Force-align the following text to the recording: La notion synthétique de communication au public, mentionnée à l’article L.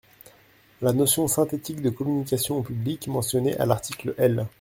La 0.81 0.93
notion 0.93 1.27
synthétique 1.27 1.79
de 1.83 1.91
communication 1.91 2.57
au 2.57 2.63
public, 2.63 3.05
mentionnée 3.05 3.55
à 3.59 3.67
l’article 3.67 4.15
L. 4.17 4.47